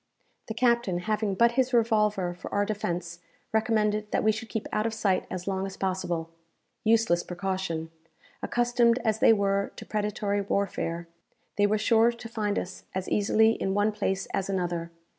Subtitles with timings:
[0.47, 3.19] The captain, having but his revolver for our defence,
[3.53, 6.31] recommended that we should keep out of sight as long as possible.
[6.83, 7.91] Useless precaution!
[8.41, 11.07] Accustomed as they were to predatory warfare,
[11.55, 14.89] they were sure to find us as easily in one place as another.